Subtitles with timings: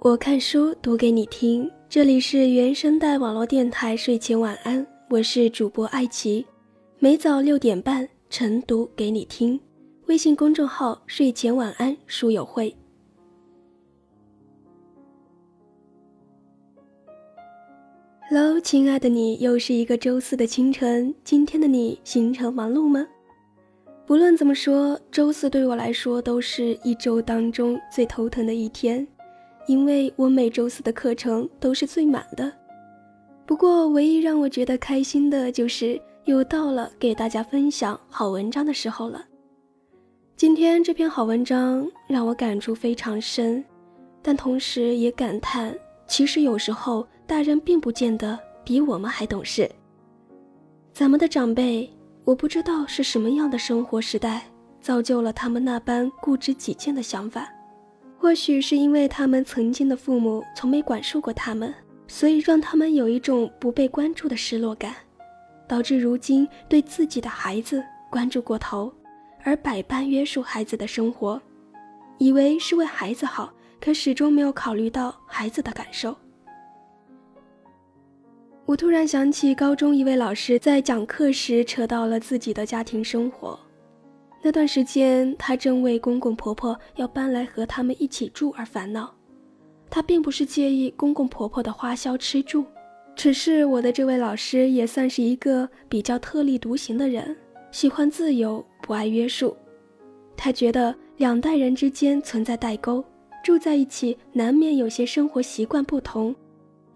[0.00, 6.46] 我看书读给你听，这里是原声带网络电台睡前晚安，我是主播艾琪，
[7.00, 9.58] 每早六点半晨读给你听，
[10.06, 12.72] 微信公众号睡前晚安书友会。
[18.30, 23.04] 喽亲爱的你，又是一个周四的清晨，今天的你行程忙碌吗？
[24.06, 29.04] 不论怎么说，周四对我来说都是一周当中最头疼的一天。
[29.68, 32.50] 因为我每周四的课程都是最满的，
[33.44, 39.22] 不过唯一让我觉得开心的就是又到了给大家分享好文章的时候了。
[40.36, 43.62] 今天这篇好文章让我感触非常深，
[44.22, 49.70] 但同时也感叹，其实有时候大人并不见得比我们还懂事。
[50.94, 51.90] 咱们的长辈，
[52.24, 54.44] 我不知道是什么样的生活时代
[54.80, 57.46] 造就了他们那般固执己见的想法。
[58.20, 61.72] 或许是因为他们曾经的父母从没管束过他们，
[62.08, 64.92] 所以让他们有一种不被关注的失落感，
[65.68, 68.92] 导致如今对自己的孩子关注过头，
[69.44, 71.40] 而百般约束孩子的生活，
[72.18, 76.14] 以为是为孩子好，可始终没有考虑到孩子的感受。
[78.66, 83.58] 我突然想起高中一位老师在讲课时扯到了自己的家庭生活。
[84.40, 89.12] 那段时间，她正为公公婆婆要搬来和他们一起住而烦恼。
[89.90, 92.64] 她并不是介意公公婆婆的花销吃住，
[93.16, 97.36] 只是我的这位老师也算是一个比较特立独行的人，
[97.72, 99.56] 喜欢自由，不爱约束。
[100.36, 103.04] 他觉得两代人之间存在代沟，
[103.42, 106.34] 住在一起难免有些生活习惯不同，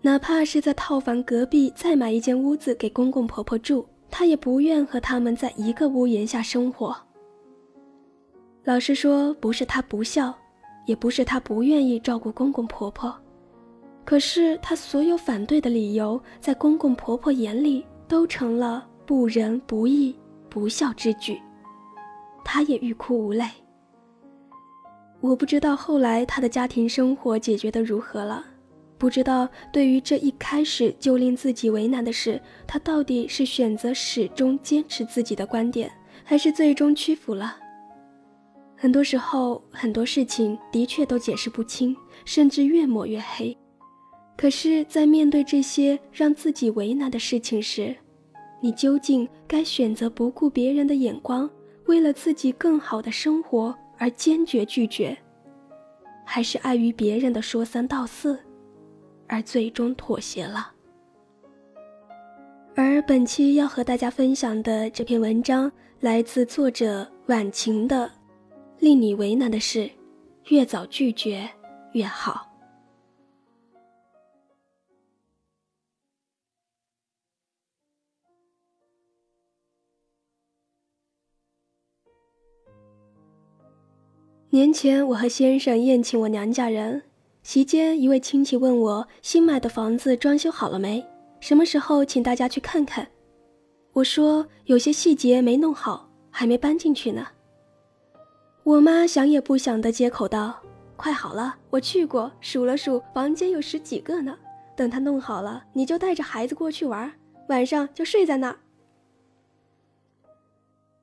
[0.01, 6.97] 哪怕是在套房隔壁再买一间屋子给公公婆婆住，他也不愿和他们在一个屋檐下生活。
[8.65, 10.33] 老实说，不是他不孝，
[10.87, 13.13] 也不是他不愿意照顾公公婆婆，
[14.05, 20.15] 可是他所有反对的理由，在公公婆婆眼里都成了不仁不义、
[20.49, 21.43] 不孝之举，
[22.45, 23.45] 他也欲哭无泪。
[25.21, 28.45] 我不知道后来他的家庭生活解决的如何了，
[28.97, 37.57] 不知道对于这一开始就令自己为难的事，他到底是选择始终坚持自己的观点，还是最终屈服了。
[38.83, 43.57] 很多时候，很多事情的确都解释不清，甚至越抹越黑。
[44.37, 47.95] 可是，在面对这些让自己为难的事情时，
[48.61, 51.49] 你究竟该选择不顾别人的眼光，
[51.87, 55.17] 为了自己更好的生活而坚决拒绝，
[56.27, 58.37] 还是碍于别人的说三道四，
[59.29, 60.73] 而最终妥协了？
[62.75, 68.11] 而本期要和大家分享的这篇文章，来自作者晚晴的。
[68.83, 69.89] 令你为难的事，
[70.49, 71.49] 越早拒绝
[71.93, 72.49] 越好。
[84.51, 87.01] 年前，我和先生宴请我娘家人，
[87.45, 91.07] 席间一位亲戚问我新买的房子装修好了没，
[91.39, 93.09] 什么时候请大家去看看。
[93.93, 97.25] 我说有些细节没弄好，还没搬进去呢。
[98.65, 100.63] 我妈想也不想的接口道
[100.97, 104.39] ：“快好了，我去过，数了数，房间有十几个呢。
[104.77, 107.13] 等他弄好了，你就带着孩子过去玩，
[107.49, 108.57] 晚上就睡在那儿。”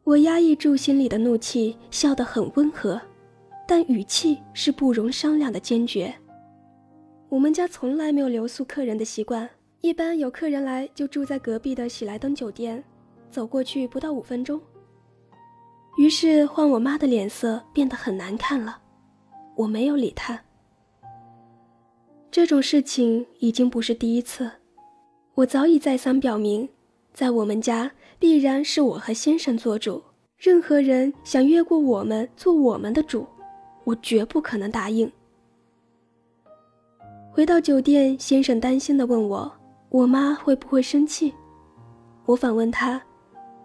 [0.05, 2.99] 我压抑住心里的怒气，笑得很温和，
[3.67, 6.15] 但语气是不容商量的坚决。
[7.27, 9.47] 我们家从来没有留宿客人的习惯，
[9.81, 12.81] 一般有客人来就住在隔壁的喜来登酒店，
[13.29, 14.59] 走过去不到五分钟。
[15.97, 18.79] 于是，换我妈的脸色变得很难看了。
[19.55, 20.39] 我没有理她。
[22.31, 24.49] 这种事情已经不是第一次，
[25.33, 26.69] 我早已再三表明，
[27.13, 30.01] 在我们家必然是我和先生做主，
[30.37, 33.27] 任何人想越过我们做我们的主，
[33.83, 35.11] 我绝不可能答应。
[37.31, 39.51] 回到酒店，先生担心的问我
[39.89, 41.33] ：“我妈会不会生气？”
[42.25, 43.01] 我反问他。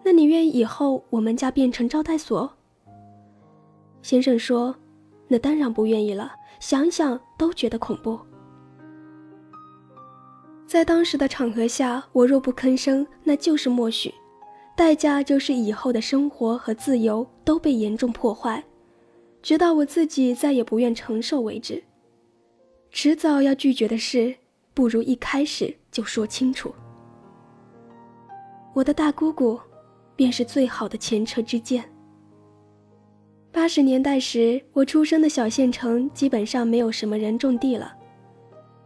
[0.04, 2.52] 那你愿意以后我们家变成招待所？
[4.02, 4.76] 先生说
[5.26, 6.30] ：“那当然不愿意了，
[6.60, 8.20] 想想都觉得恐怖。”
[10.68, 14.12] 在当时的场合下，我若不吭声，那就是默许，
[14.76, 18.62] 代价就是以后的生活和自由都被严重破坏，
[19.40, 21.82] 直到我自己再也不愿承受为止。
[22.90, 24.34] 迟早要拒绝的事，
[24.74, 26.74] 不如一开始就说清楚。
[28.74, 29.58] 我的大姑姑。
[30.16, 31.84] 便是最好的前车之鉴。
[33.52, 37.94] 八十年代时，我出生的小县城基本上没有什么人种地了，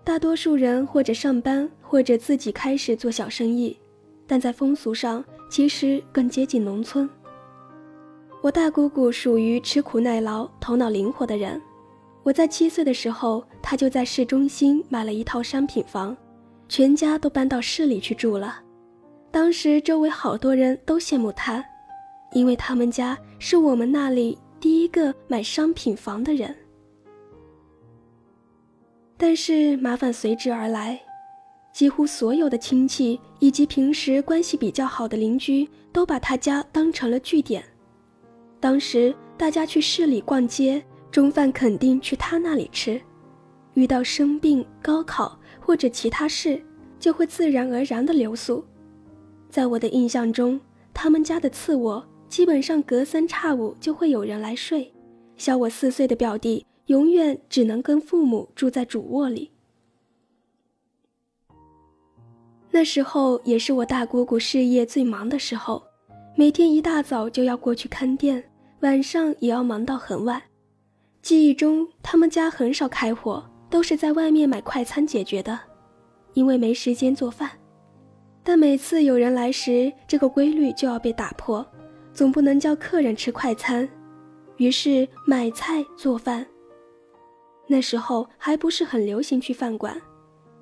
[0.05, 3.79] 大多数人或者上班，或者自己开始做小生意，
[4.27, 7.09] 但在风俗上其实更接近农村。
[8.43, 11.61] 我大姑姑属于吃苦耐劳、头脑灵活的人。
[12.23, 16.15] 我在七岁的时候，她就在市中心买了一套商品房，
[16.69, 18.61] 全家都搬到市里去住了。
[19.31, 21.65] 当时周围好多人都羡慕他，
[22.33, 26.55] 因为他们家是我们那里第一个买商品房的人。
[29.17, 30.99] 但是麻烦随之而来，
[31.73, 37.63] 几乎所有的亲戚以及平时关系比较好的邻居都把他家当成了据点。
[38.61, 42.99] 当时大家去市里逛街，中饭肯定去他那里吃；
[43.75, 46.61] 遇到生病、高考或者其他事，
[46.99, 48.65] 就会自然而然的留宿。
[49.51, 50.61] 在我的印象中，
[50.93, 54.93] 他们家的次卧基本上隔三差五就会有人来睡。
[55.37, 59.51] 小我四岁的表弟永远只能跟父母住在主卧里。
[62.71, 65.83] 那时候也是我大姑姑事业最忙的时候。
[66.37, 68.45] 每天一大早就要过去看店，
[68.81, 70.41] 晚上也要忙到很晚。
[71.21, 75.59] 记忆中，他们家很少开火，都是在外面买快餐解决的，
[76.35, 77.51] 因为没时间做饭。
[78.49, 81.63] 但每次有人来时，这个规律就要被打破，
[82.15, 83.87] 总不能叫客人吃快餐，
[84.57, 86.47] 于是买菜做饭。
[87.67, 90.01] 那时候还不是很流行去饭馆，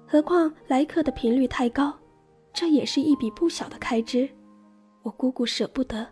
[0.05, 1.97] 何况来客的频率太高，
[2.53, 4.29] 这也是一笔不小的开支。
[5.05, 6.09] 我姑姑舍不得，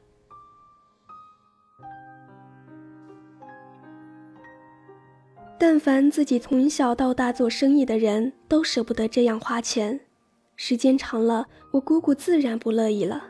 [5.58, 9.98] 但凡自己从小到大做生意的人都舍不得这样花钱。
[10.56, 13.24] 时间长了，我姑姑自然不乐意了。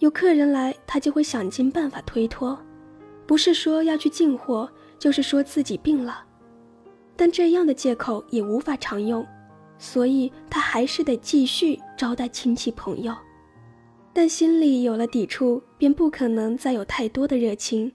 [0.00, 2.58] 有客人来，她就会想尽办法推脱，
[3.26, 4.68] 不是说要去进货，
[4.98, 6.24] 就是说自己病了。
[7.16, 9.26] 但这样的借口也无法常用，
[9.78, 13.14] 所以她还是得继续招待亲戚朋友。
[14.12, 17.92] 但心里有了抵触，便不可能再有太多的热情，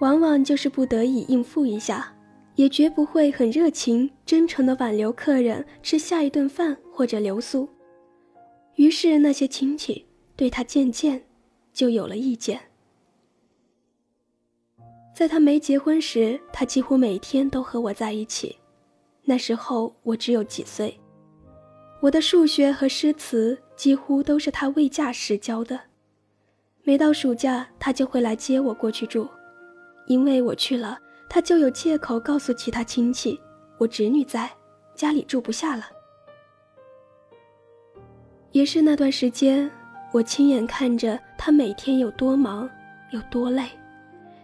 [0.00, 2.12] 往往就是不得已应付一下，
[2.54, 7.68] 也绝不会很热情、真诚地挽留客人吃下一顿饭或者留宿。
[8.80, 11.22] 于是那些亲戚对他渐渐
[11.70, 12.58] 就有了意见。
[15.14, 18.56] 在他没结婚时，他几乎每天都和我在一起，
[19.24, 20.98] 那时候我只有几岁。
[22.00, 25.78] 我的数学和诗词几乎都是他未嫁时教的。
[26.82, 29.28] 每到暑假，他就会来接我过去住，
[30.06, 30.98] 因为我去了，
[31.28, 33.38] 他就有借口告诉其他亲戚
[33.76, 34.50] 我侄女在
[34.94, 35.84] 家里住不下了。
[38.52, 39.70] 也是那段时间，
[40.12, 42.68] 我亲眼看着他每天有多忙，
[43.10, 43.68] 有多累，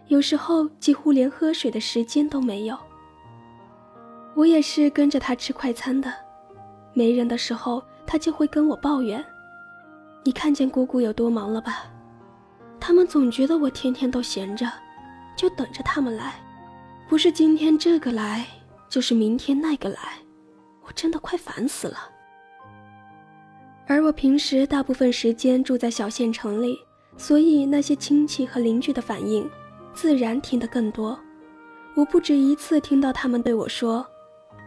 [0.07, 2.77] 有时候几乎连喝水的时间都没有。
[4.33, 6.13] 我也是跟着他吃快餐的。
[6.93, 9.23] 没人的时候，他就会跟我抱怨
[10.23, 11.83] ：“你看见姑姑有多忙了吧？
[12.79, 14.71] 他们总觉得我天天都闲着，
[15.35, 16.35] 就等着他们来，
[17.09, 18.47] 不是今天这个来，
[18.87, 19.99] 就是明天那个来，
[20.85, 21.97] 我真的快烦死了。”
[23.87, 26.77] 而我平时大部分时间住在小县城里，
[27.17, 29.49] 所以那些亲戚和邻居的反应，
[29.93, 31.17] 自然听得更多。
[31.95, 34.05] 我不止一次听到他们对我说：“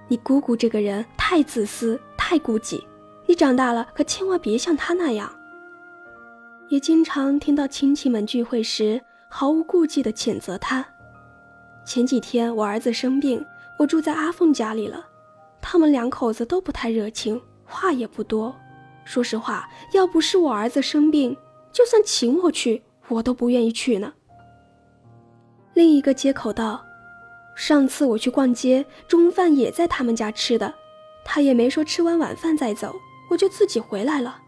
[0.09, 2.81] 你姑姑这个人太自私。”太孤寂，
[3.27, 5.29] 你长大了可千万别像他那样。
[6.69, 10.87] 也经常听到亲戚们聚会时毫无顾忌地谴责他。
[11.85, 13.45] 前几天我儿子生病，
[13.81, 15.05] 我住在阿凤家里了，
[15.61, 18.55] 他们两口子都不太热情，话也不多。
[19.05, 21.37] 说实话，要不是我儿子生病，
[21.73, 24.13] 就算请我去，我都不愿意去呢。
[25.75, 26.85] 另一个接口道
[27.57, 30.75] ：“上次我去逛街，中饭也在他们家吃的。”
[31.25, 32.97] 他也没说吃完晚饭再走，
[33.31, 34.41] 我就自己回来了。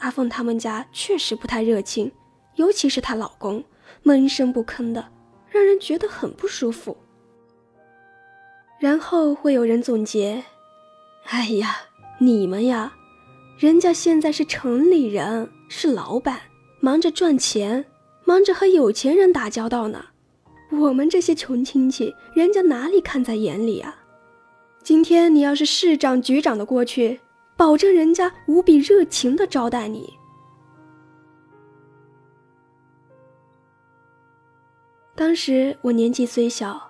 [0.00, 2.10] 阿凤他们家确实不太热情，
[2.56, 3.64] 尤其是她老公，
[4.02, 5.08] 闷声不吭的，
[5.48, 6.96] 让人觉得很不舒服。
[8.80, 10.42] 然后会有人总结
[11.30, 11.76] ：“哎呀，
[12.18, 12.92] 你们呀，
[13.62, 16.40] 人家现在是城里人，是老板，
[16.80, 17.84] 忙着赚钱，
[18.24, 20.04] 忙着和有钱人打交道呢。
[20.72, 23.94] 我们这些穷亲戚，人家哪里看在眼里啊？”
[24.82, 27.20] 今天你要是市长、局长的过去，
[27.56, 30.12] 保证人家无比热情的招待你。
[35.14, 36.82] 当时我年纪虽小，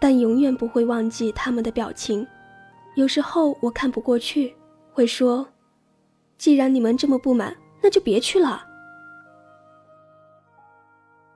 [0.00, 2.26] 但永远不会忘记他们的表情。
[2.96, 4.54] 有时候我看不过去，
[4.90, 5.46] 会说
[6.38, 8.66] ：“既然你们这么不满，那就别去了。”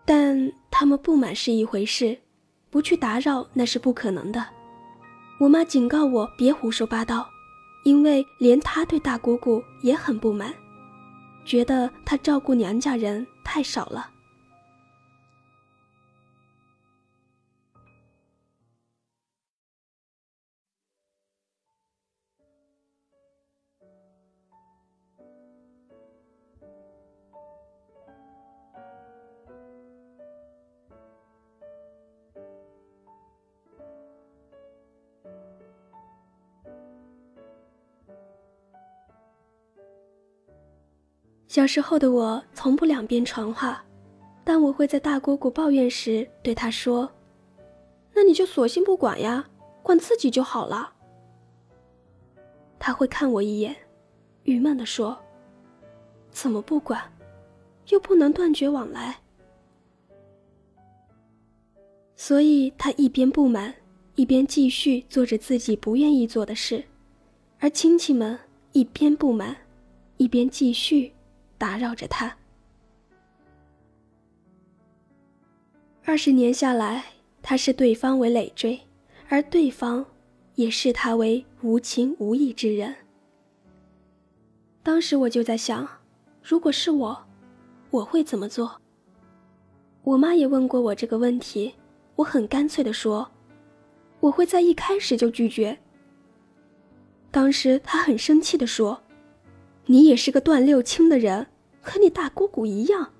[0.04, 2.18] 但他们不满是一回事，
[2.70, 4.44] 不去打扰那是不可能的。
[5.38, 7.28] 我妈警告我别胡说八道，
[7.84, 10.52] 因为连她对大姑姑也很不满，
[11.44, 14.10] 觉得她照顾娘家人太少了。
[41.48, 43.82] 小时候的我从不两边传话，
[44.44, 47.10] 但我会在大姑姑抱怨时对她说
[48.14, 49.48] ：“那你就索性不管呀，
[49.82, 50.92] 管自己就好了。”
[52.78, 53.74] 她会看我一眼，
[54.42, 55.18] 郁闷地说
[56.30, 57.02] ：“怎么不管？
[57.88, 59.16] 又不能断绝往来。”
[62.14, 63.74] 所以她一边不满，
[64.16, 66.84] 一边继续做着自己不愿意做的事，
[67.58, 68.38] 而亲戚们
[68.72, 69.56] 一边不满，
[70.18, 71.10] 一边继续。
[71.58, 72.34] 打扰着他。
[76.04, 77.04] 二十年下来，
[77.42, 78.80] 他视对方为累赘，
[79.28, 80.06] 而对方
[80.54, 82.94] 也视他为无情无义之人。
[84.82, 85.86] 当时我就在想，
[86.42, 87.26] 如果是我，
[87.90, 88.80] 我会怎么做？
[90.02, 91.74] 我妈也问过我这个问题，
[92.16, 93.30] 我很干脆的说，
[94.20, 95.78] 我会在一开始就拒绝。
[97.30, 98.98] 当时她很生气的说。
[99.90, 101.46] 你也是个断六亲的人，
[101.80, 103.10] 和你大姑姑一样。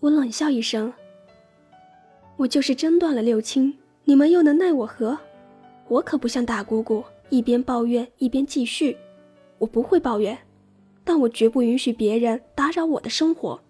[0.00, 0.92] 我冷笑一声。
[2.36, 5.16] 我就是真断了六亲，你们又能奈我何？
[5.86, 8.96] 我可不像大姑姑，一边抱怨一边继续。
[9.58, 10.36] 我不会抱怨，
[11.04, 13.60] 但我绝不允许别人打扰我的生活。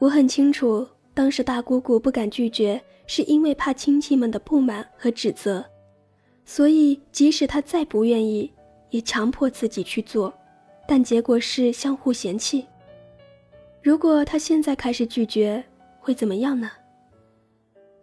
[0.00, 5.64] 我很清楚，当时大姑姑不敢拒绝，是因为怕亲戚们的不满和指责。
[6.50, 8.52] 所以，即使他再不愿意，
[8.90, 10.34] 也强迫自己去做，
[10.84, 12.66] 但结果是相互嫌弃。
[13.80, 15.64] 如果他现在开始拒绝，
[16.00, 16.68] 会怎么样呢？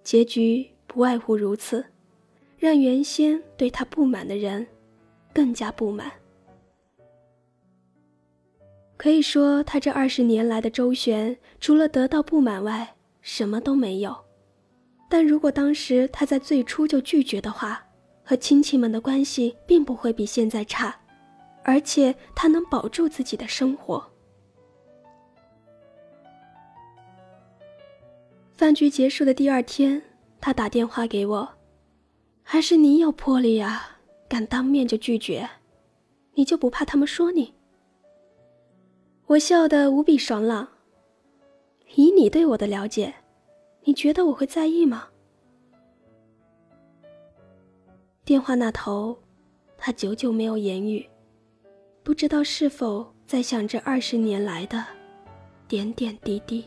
[0.01, 1.86] 结局不外乎如此，
[2.58, 4.66] 让原先对他不满的人
[5.34, 6.10] 更加不满。
[8.96, 14.16] 可以说，他这二十年来的周旋，除了得到不满外，什么都没有。
[15.10, 17.84] 但如果当时他在最初就拒绝的话，
[18.28, 20.94] 和亲戚们的关系并不会比现在差，
[21.64, 24.06] 而且他能保住自己的生活。
[28.52, 30.02] 饭局结束的第二天，
[30.42, 31.48] 他打电话给我
[32.44, 35.50] ：“还是你有魄力啊，敢当面就拒绝，
[36.34, 37.54] 你就不怕他们说你？”
[39.28, 40.68] 我笑得无比爽朗。
[41.96, 43.14] 以你对我的了解，
[43.86, 45.08] 你觉得我会在意吗？
[48.28, 49.18] 电话那头，
[49.78, 51.08] 他久久没有言语，
[52.04, 54.84] 不知道是否在想这二十年来的
[55.66, 56.66] 点点滴滴。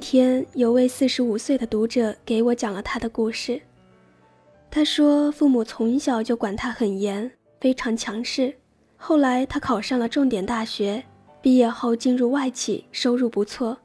[0.00, 3.60] 天，有位四十五岁的读者给我讲了他的故事。
[4.70, 7.30] 他说，父母从小就管他很严，
[7.60, 8.54] 非常强势。
[8.96, 11.02] 后来他考上了重点大学，
[11.42, 13.76] 毕业后进入外企，收入不错。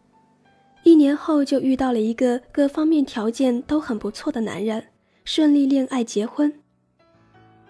[0.84, 4.84] 一年后就遇到了一个各方面条件都很不错的男人，
[5.24, 6.54] 顺利恋爱结婚。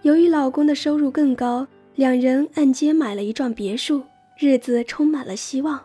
[0.02, 4.04] 由于老公的收入更高，两人按揭买了一幢别墅，
[4.38, 5.82] 日子充满了希望。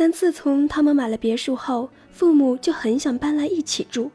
[0.00, 4.10] 但自从他们买了别墅后，父母就很想搬来一起住，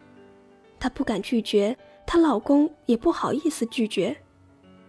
[0.80, 1.78] 她不敢拒绝，
[2.08, 4.18] 她老公也不好意思拒绝，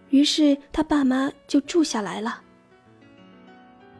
[0.09, 2.41] 于是她爸妈就住下来了。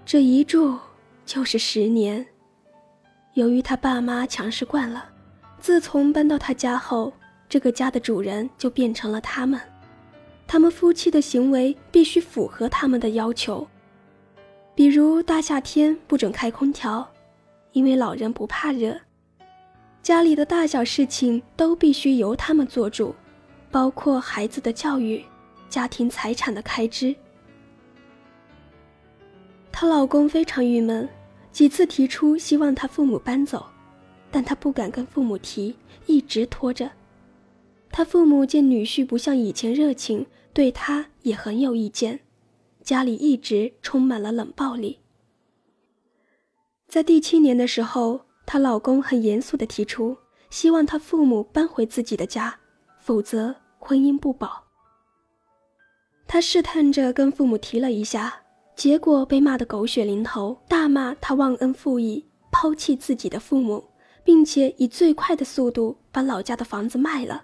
[0.08, 0.76] 这一住
[1.24, 2.26] 就是十年。
[3.36, 5.08] 由于他爸妈强势惯了，
[5.60, 7.14] 自从搬到他家后，
[7.48, 9.62] 这个家的主人就变成了他们，
[10.48, 13.68] 他们夫妻的行为必须符合他们的要求。
[14.78, 17.12] 比如大夏天不准开空调，
[17.72, 18.96] 因为老人不怕热。
[20.04, 23.16] 家里的大小事情都必须由他们做主，
[23.72, 25.26] 包括孩子的教育、
[25.68, 27.16] 家庭财产的开支。
[29.72, 31.10] 她老公非常郁闷，
[31.52, 33.66] 几次提出希望她父母搬走，
[34.30, 36.92] 但她不敢跟父母提，一直拖着。
[37.90, 42.20] 她父母见女婿不像以前热情，对她也很有意见。
[42.88, 45.00] 家里一直充满了冷暴力。
[46.88, 50.16] 在第七年的时候，她老公很严肃地提出，
[50.50, 52.58] 希望她父母搬回自己的家，
[53.02, 54.64] 否则婚姻不保。
[56.30, 63.84] 她试探着跟父母提了一下，结果被骂得狗血淋头，大骂她忘恩负义，抛弃自己的父母，
[64.24, 67.44] 并且以最快的速度把老家的房子卖了，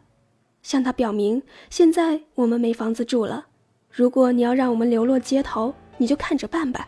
[0.62, 3.48] 向她表明现在我们没房子住了，
[3.96, 6.88] 如果你要让我们流落街头，你就看着办吧。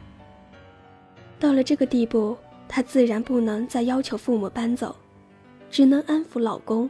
[1.40, 2.36] 到了这个地步。
[2.68, 4.94] 她自然不能再要求父母搬走，
[5.70, 6.90] 只能安抚老公，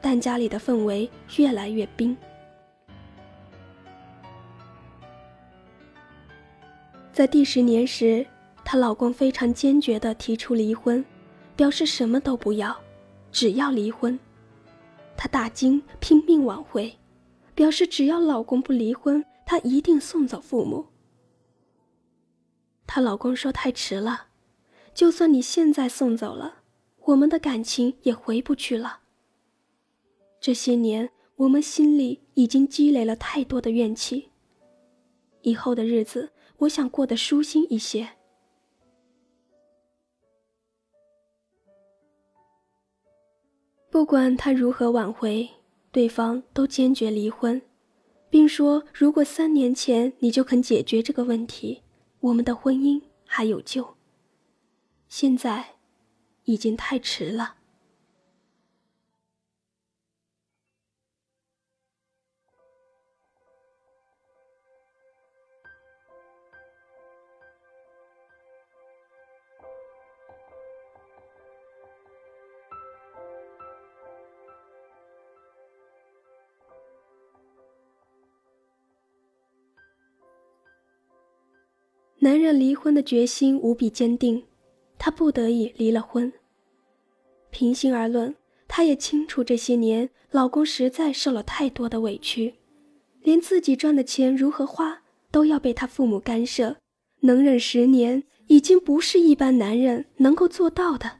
[0.00, 2.14] 但家里的氛围越来越冰。
[7.12, 8.26] 在第十年时，
[8.64, 11.02] 她老公非常坚决地提出离婚，
[11.54, 12.76] 表示什么都不要，
[13.30, 14.18] 只要离婚。
[15.16, 16.92] 她大惊，拼命挽回，
[17.54, 20.88] 表示只要老公不离婚，她一定送走父母。
[22.86, 24.26] 她老公说太迟了。
[24.92, 26.64] 就算你现在送走了，
[27.06, 29.00] 我们的感情也回不去了。
[30.38, 34.32] 这些年，我们心里已经积累了太多的怨气。
[35.40, 38.06] 以后的日子，我想过得舒心一些。
[43.88, 45.48] 不管他如何挽回，
[45.90, 47.62] 对方都坚决离婚，
[48.30, 51.82] 并说：“如果三年前你就肯解决这个问题，
[52.20, 53.96] 我们的婚姻还有救。”
[55.08, 55.76] 现在，
[56.44, 57.57] 已经太迟了。
[82.28, 84.44] 男人离婚的决心无比坚定。
[84.98, 86.30] 她不得已离了婚。
[87.48, 88.34] 平心而论，
[88.68, 92.56] 她也清楚这些年老公实在受了太多的委屈，
[93.22, 96.76] 连自己赚的钱如何花都要被他父母干涉。
[97.20, 101.10] 能忍十年，已经不是一般男人能够做到的。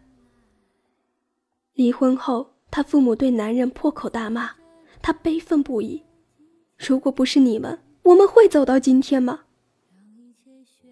[1.72, 4.50] 离婚后，他父母对男人破口大骂，
[5.00, 6.02] 他悲愤不已。
[6.76, 9.44] 如果不是你们，我们会走到今天吗？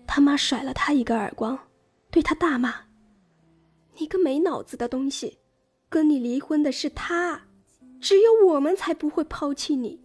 [0.07, 1.59] 他妈甩了他一个耳光。
[2.11, 2.73] 对他大骂
[3.99, 5.39] ：“你个没脑子的东西！
[5.89, 7.43] 跟你离婚的是他，
[8.01, 10.01] 只有我们才不会抛弃你。”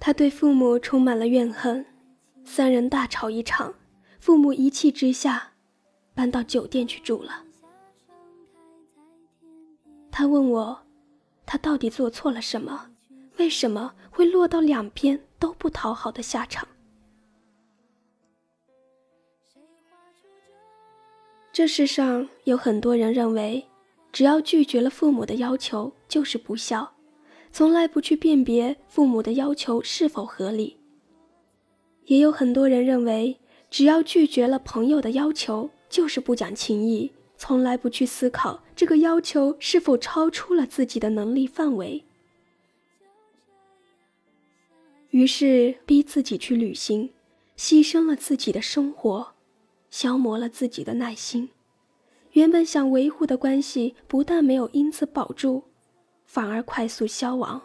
[0.00, 1.84] 他对父母充满了怨恨，
[2.44, 3.74] 三人大吵一场，
[4.18, 5.52] 父母一气之下，
[6.14, 7.44] 搬到酒店去住了。
[10.10, 10.78] 他问我，
[11.44, 12.90] 他到底做错了什么？
[13.36, 16.66] 为什么会落到两边都不讨好的下场？
[21.52, 23.64] 这世上有很多人认为，
[24.12, 26.94] 只要拒绝了父母的要求就是不孝，
[27.52, 30.76] 从来不去辨别父母的要求是否合理。
[32.06, 33.38] 也有很多人认为，
[33.70, 42.04] 只要拒绝了朋友的要求就是不讲情义，从来不去思考这个要求是否超出了自己的能力范围，
[45.14, 47.08] 于是逼自己去旅行，
[47.56, 49.34] 牺牲了自己的生活。
[49.88, 51.50] 消磨了自己的耐心，
[52.32, 55.62] 原本想维护的关系不但没有因此保住，
[56.26, 57.62] 反而快速消亡。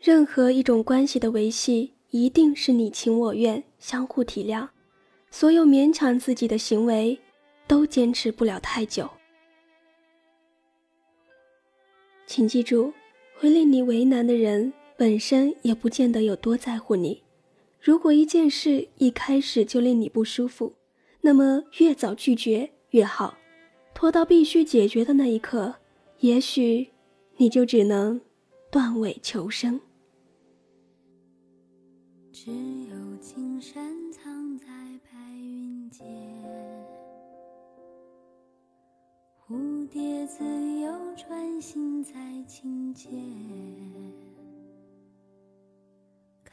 [0.00, 4.68] 任何一种关系的维系，一定是你情我愿，相互体谅。
[5.30, 7.16] 所有勉强自己的行为，
[7.68, 9.08] 都坚持不了太久。
[12.26, 12.92] 请记住，
[13.36, 17.22] 会令你为难的人，本身也不见得有多在乎你。
[17.80, 20.74] 如果一件事一开始就令你不舒服，
[21.20, 23.38] 那么越早拒绝越好，
[23.94, 25.72] 拖到必须解决的那一刻，
[26.18, 26.88] 也许
[27.36, 28.20] 你就只能
[28.72, 29.80] 断尾求生。
[32.32, 34.66] 只有青山藏在
[35.04, 36.04] 白云间，
[39.46, 40.42] 蝴蝶自
[40.80, 42.12] 由穿行在
[42.48, 43.08] 清涧，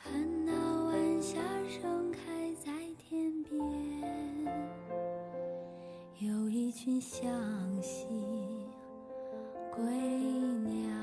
[0.05, 0.53] 看那
[0.85, 2.19] 晚霞盛开
[2.63, 3.51] 在天边。
[6.19, 7.27] 有一群相
[7.81, 8.05] 系
[9.75, 10.93] 归鸟，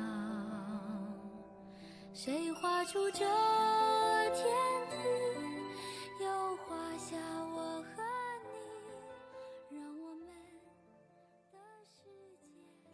[2.14, 4.44] 谁画出这天
[4.88, 4.94] 地，
[6.24, 7.16] 又画下
[7.52, 8.02] 我和
[8.44, 10.28] 你，让我们
[10.62, 10.70] 的
[11.50, 11.58] 世
[11.92, 12.06] 界。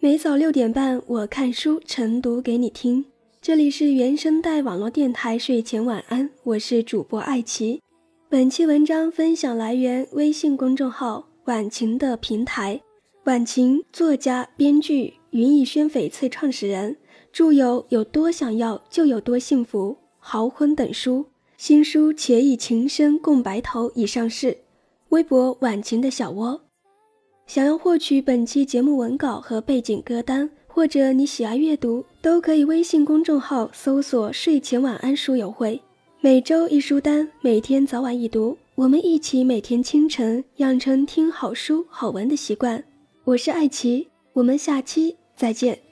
[0.00, 3.04] 每早六点半，我看书晨读给你听。
[3.40, 7.80] 这里是原声带网络电台睡前晚安，我是主播艾琪。
[8.28, 12.80] 本期文章分享来源微信公众号晚晴的平台，
[13.24, 16.96] 晚晴作家、编剧，云逸轩翡翠创始人，
[17.32, 21.24] 著有《有多想要就有多幸福》《豪婚》等书，
[21.56, 24.58] 新书《且以情深共白头》已上市。
[25.10, 26.60] 微博晚晴的小窝。
[27.46, 35.80] 想要获取本期节目文稿和背景歌单，或者你喜爱阅读，都可以微信公众号搜索“睡前晚安书友会”，
[36.20, 42.82] 每周一书单，每天早晚一读，我们一起每天清晨养成听好书好文的习惯。
[43.24, 45.87] 我是爱奇，我们下期再见。